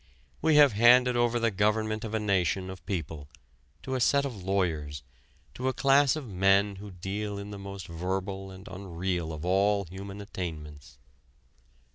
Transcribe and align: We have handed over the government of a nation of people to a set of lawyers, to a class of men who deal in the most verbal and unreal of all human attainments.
We 0.41 0.55
have 0.55 0.71
handed 0.73 1.15
over 1.15 1.39
the 1.39 1.51
government 1.51 2.03
of 2.03 2.15
a 2.15 2.19
nation 2.19 2.71
of 2.71 2.83
people 2.87 3.29
to 3.83 3.93
a 3.93 3.99
set 3.99 4.25
of 4.25 4.35
lawyers, 4.43 5.03
to 5.53 5.67
a 5.67 5.73
class 5.73 6.15
of 6.15 6.27
men 6.27 6.77
who 6.77 6.89
deal 6.89 7.37
in 7.37 7.51
the 7.51 7.59
most 7.59 7.85
verbal 7.87 8.49
and 8.49 8.67
unreal 8.67 9.31
of 9.31 9.45
all 9.45 9.83
human 9.85 10.19
attainments. 10.19 10.97